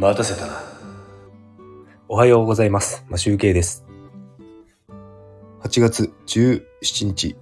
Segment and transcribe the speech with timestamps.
[0.00, 0.62] 待たせたな。
[2.08, 3.04] おはようございます。
[3.10, 3.84] マシュウケイです。
[5.60, 7.36] 8月17日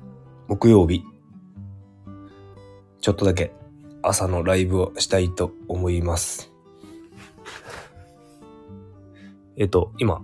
[0.48, 1.04] 木曜日。
[3.00, 3.52] ちょっとだけ
[4.02, 6.50] 朝のライブをしたいと思います。
[9.56, 10.20] えっと、今、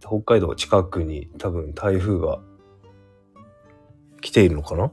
[0.00, 2.40] 北海道近くに多分台風が
[4.20, 4.90] 来ているのかな？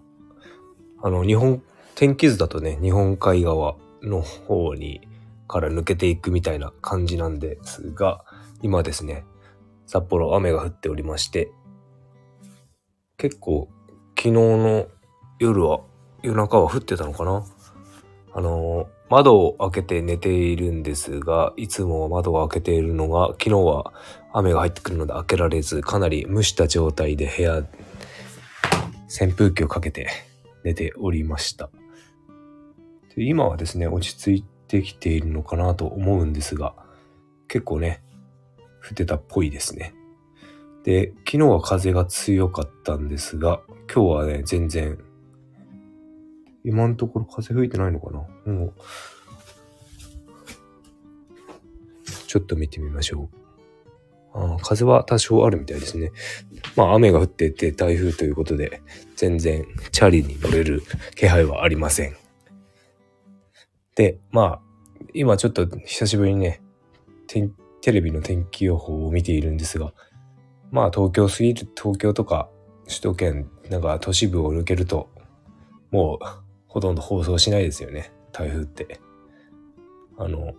[1.01, 1.63] あの、日本、
[1.95, 5.07] 天気図だとね、日本海側の方に
[5.47, 8.23] から抜けていくみたいな感じなんですが、
[8.61, 9.25] 今ですね、
[9.85, 11.51] 札幌雨が降っておりまして、
[13.17, 13.69] 結構
[14.17, 14.87] 昨日の
[15.39, 15.81] 夜は、
[16.21, 17.45] 夜中は降ってたのかな？
[18.33, 23.93] あの、窓を開けて寝ているんですが、いつも窓を開けているのが、昨日は
[24.31, 27.57] 雨が入ってくるので開けられず、かなり蒸した状態で部屋、
[29.07, 30.07] 扇風機をかけて
[30.63, 31.69] 寝ておりました。
[33.15, 36.75] で今はですね、落ち着いてきているのかなと思うんですが、
[37.47, 38.01] 結構ね、
[38.83, 39.93] 降ってたっぽいですね。
[40.83, 43.61] で、昨日は風が強かったんですが、
[43.93, 44.97] 今日はね、全然、
[46.65, 48.19] 今のところ風吹いてないのかな？
[48.53, 48.73] もう、
[52.27, 53.37] ちょっと見てみましょう。
[54.35, 56.11] あ風は多少あるみたいですね。
[56.75, 58.81] まあ雨が降ってて台風ということで、
[59.15, 60.81] 全然チャリに乗れる
[61.15, 62.15] 気配はありません。
[63.95, 64.61] で、まあ、
[65.13, 66.61] 今ちょっと久しぶりにね、
[67.81, 69.93] テレビの天気予報を見ているんですが、
[70.71, 72.49] まあ東京過ぎる、東京とか
[72.87, 75.09] 首都圏、なんか都市部を抜けると、
[75.91, 76.25] もう
[76.67, 78.99] ほとんど放送しないですよね、台風って。
[80.17, 80.53] あの、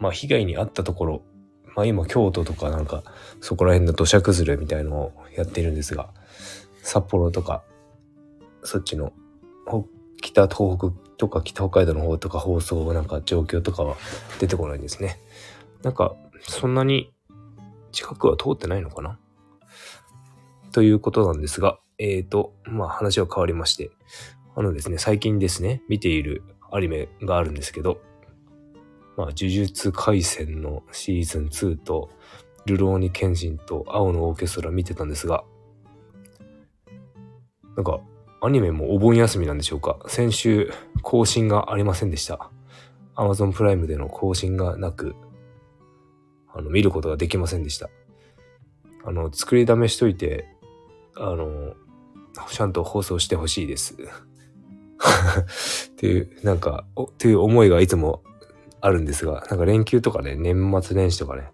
[0.00, 1.22] まあ被害に遭ったところ、
[1.76, 3.04] まあ今京都とかなんか
[3.40, 6.10] そこら辺の土砂崩れみたいのをやってるんですが、
[6.82, 7.62] 札幌とか、
[8.62, 9.12] そっちの
[10.22, 13.96] 北東北とか北北海道の方とか放送なんか状況とかは
[14.38, 15.20] 出てこないんですね。
[15.82, 17.12] なんかそんなに
[17.92, 19.18] 近くは通ってないのかな？
[20.72, 23.90] ということなんですが、えーと、まあ話は変わりまして、
[24.54, 28.00] あのですね、最近ですね、見ているアニメがあるんですけど、
[29.16, 32.10] まあ呪術廻戦のシーズン2と、
[32.66, 35.42] ルローニケンシンと青のオーケストラ見てたんですが、
[37.74, 38.00] なんか
[38.40, 40.72] アニメもお盆休みなんでしょうか先週
[41.02, 42.50] 更新がありませんでした。
[43.16, 45.16] Amazon プライムでの更新がなく、
[46.54, 47.90] あの、見ることができませんでした。
[49.04, 50.46] あの、作りだめしといて、
[51.16, 51.74] あの、
[52.50, 53.96] ちゃんと放送してほしいです。
[55.92, 58.22] っていう、なんか、おっていう思いがいつも
[58.80, 61.50] あるんですが、なんか連休とかね、年末年始とかね、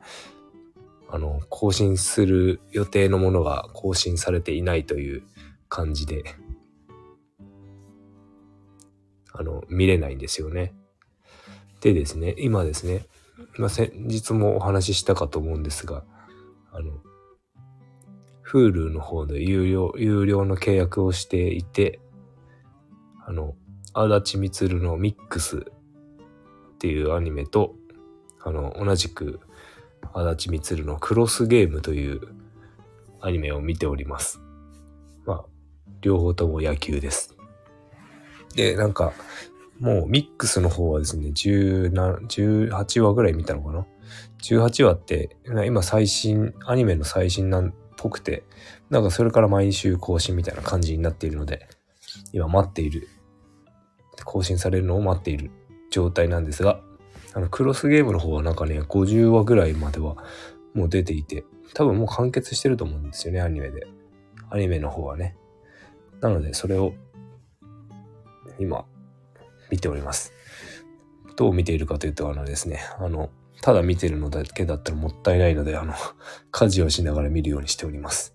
[1.08, 5.22] あの、更新する予定のものが更新されていないという
[5.68, 6.24] 感じで、
[9.34, 10.74] あの、見れないんですよね。
[11.80, 13.04] でですね、今ですね、
[13.58, 16.04] まあ、先日もお話ししたかと思うんですが、
[16.72, 16.92] あの、
[18.50, 22.00] Hulu の方で有料、有料の契約をしていて、
[23.26, 23.54] あの、
[23.92, 25.58] 足立みつるのミックス
[26.74, 27.74] っていうアニメと、
[28.40, 29.40] あの、同じく
[30.12, 32.20] 足立みつるのクロスゲームという
[33.20, 34.40] アニメを見ております。
[35.26, 35.44] まあ、
[36.02, 37.33] 両方とも野球です。
[38.54, 39.12] で、なんか、
[39.80, 43.86] もうミックスの方はですね、10な18話ぐらい見たのかな
[44.42, 48.44] ?18 話って、今最新、アニメの最新なんっぽくて、
[48.90, 51.68] なんかそれから毎週更新みたいな感じになっているので、
[52.32, 53.08] 今待っている、
[54.24, 55.50] 更新されるのを待っている
[55.90, 56.80] 状態なんですが、
[57.34, 60.16] あの、クロスゲームの方はなんかね、50話ぐらいまでは
[60.72, 61.44] もう出ていて、
[61.74, 63.86] 多分もう完結してると思うんですよね、アニメで。
[64.50, 65.36] アニメの方はね。
[66.20, 66.94] なので、それを
[68.58, 68.84] 今、
[69.70, 70.32] 見ております。
[71.36, 75.94] どう見ているかというと、あのですね、あの、ただ見てるのだけだったらもったいないので、あの、
[76.52, 78.34] 家事をしながら見るようにしております。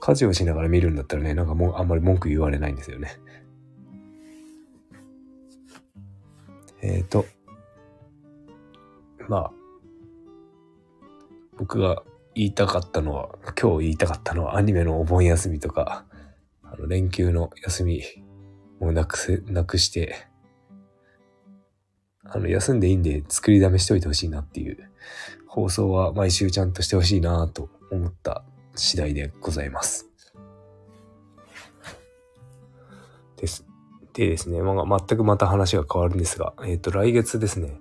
[0.00, 3.10] 家事をしながら見るんだったらね、なんかもうあんまり文句言われないんですよね。
[6.80, 7.26] えっ、と、
[9.28, 9.52] まあ、
[11.58, 12.02] 僕が
[12.34, 13.28] 言いたかったのは、
[13.60, 16.06] 今日言いたかったのはアニメのお盆休みとか、
[16.88, 18.02] 連休の休み
[18.80, 20.16] もなくせ、なくして、
[22.24, 24.90] あの、休んでいいんで作りだめしといてほしいなっていう、
[25.46, 28.44] 放送は毎週ちゃんとしてほしいなと思った
[28.74, 30.08] 次第でございます。
[33.36, 33.64] です。
[34.12, 37.80] でですね、まあ、全くまた話が変わるんですが、えっ、と、来月ですね、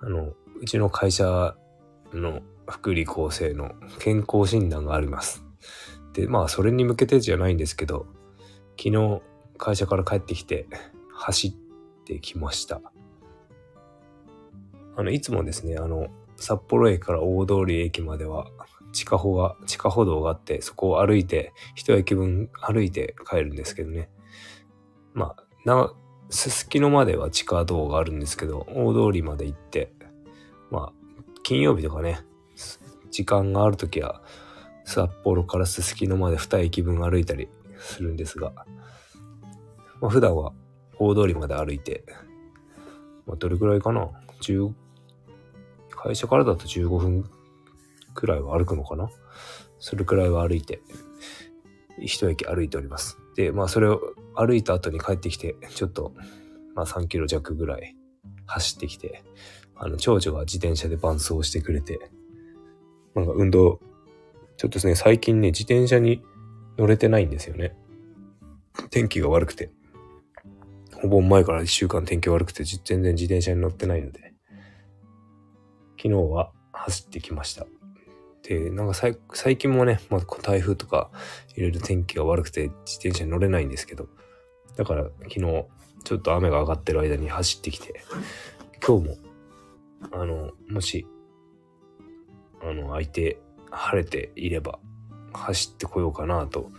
[0.00, 1.56] あの、うちの会社
[2.12, 5.44] の福利厚生の健康診断があります。
[6.14, 8.06] で、まあ、それに向けてじゃないんですけど、
[8.78, 9.20] 昨日
[9.58, 10.66] 会社から帰ってきて、
[11.12, 11.52] 走っ
[12.04, 12.80] てきました。
[14.96, 18.50] あの、いつもですね、あの、札幌駅から大通駅までは
[18.92, 24.08] 地下歩が、地下歩道があって、そこを歩いて、一駅分歩いて帰るんですけどね。
[25.12, 25.92] まあ、な、
[26.30, 29.92] すすきのまでは地下道があるんですけど、大通りまで行って、
[30.70, 32.20] まあ、金曜日とかね、
[33.10, 34.22] 時間があるときは、
[34.84, 37.48] 札幌からすすきのまで2駅分歩いたり
[37.78, 38.52] するんですが、
[40.00, 40.52] まあ、普段は
[40.98, 42.04] 大通りまで歩いて、
[43.26, 44.10] まあ、どれくらいかな
[44.42, 44.72] ?10、
[45.90, 47.30] 会社からだと15分
[48.14, 49.08] くらいは歩くのかな？
[49.78, 50.80] それくらいは歩いて、
[51.98, 53.18] 一駅歩いております。
[53.36, 54.00] で、まあそれを
[54.34, 56.12] 歩いた後に帰ってきて、ちょっと、
[56.74, 57.96] まあ3キロ弱ぐらい
[58.46, 59.24] 走ってきて、
[59.74, 62.10] あの、長女が自転車で伴走してくれて、
[63.14, 63.80] なんか運動、
[64.56, 66.22] ちょっとですね、最近ね、自転車に
[66.78, 67.76] 乗れてないんですよね。
[68.90, 69.70] 天気が悪くて。
[71.02, 74.32] お盆前から一週間天気悪くて、全然自転車に乗ってないので、
[75.96, 77.66] 昨日は走ってきました。
[78.42, 78.94] で、なんか
[79.32, 81.10] 最近もね、まあ、台風とか
[81.56, 84.08] いろいろ天気が悪くて自転車に乗れないんですけど、
[84.76, 85.40] だから昨日
[86.04, 88.04] ちょっと雨が上がってる間に走ってきて、
[88.86, 89.16] 今日も、
[90.12, 91.06] あの、もし、
[92.62, 93.38] あの、相手
[93.74, 94.78] 晴れていれば
[95.32, 96.70] 走ってこようかなと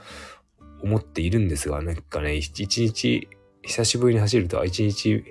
[0.81, 3.27] 思っているんですが、なんかね、一日、
[3.63, 5.23] 久しぶりに走ると一日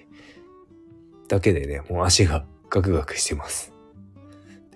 [1.28, 3.72] だけでね、もう足がガクガクしてます。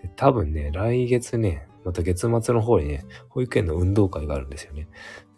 [0.02, 4.88] で多分ね、来月ね、また月末の方にね、保育園の運動会があるんですよね。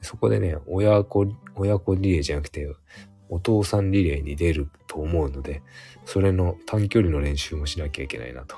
[0.03, 1.27] そこでね、親子、
[1.57, 2.75] 親子リレーじゃなくて、
[3.29, 5.63] お父さんリレーに出ると思うので、
[6.05, 8.57] それの短距離の練習もしなきゃいけないなと。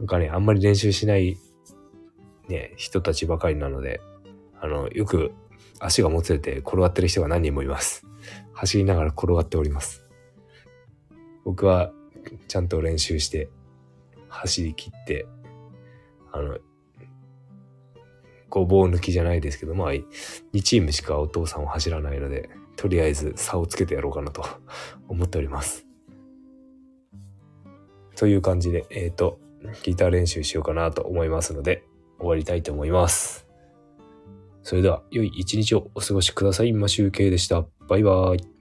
[0.00, 1.36] なんかね、あんまり練習しない
[2.48, 4.00] ね、人たちばかりなので、
[4.60, 5.32] あの、よく
[5.78, 8.06] 足がもつれて転がってる人が何人もいます。
[8.54, 10.02] 走りながら転がっております。
[11.44, 11.92] 僕は
[12.48, 13.50] ちゃんと練習して
[14.28, 15.26] 走り切って、
[16.32, 16.58] あの、
[18.48, 20.04] ごぼう抜きじゃないですけど、まあ、2
[20.62, 24.44] チームしかお父さんを走らないので、とりあえず差をつけてやろうかなと
[25.08, 25.86] 思っております。
[28.16, 29.38] という感じで、えっ、ー、と、
[29.82, 31.84] ギター練習しようかなと思いますので、
[32.18, 33.46] 終わりたいと思います。
[34.62, 36.72] それでは、良い一日をお過ごしください。
[36.72, 37.64] マシュウケイでした。
[37.88, 38.59] バイバーイ。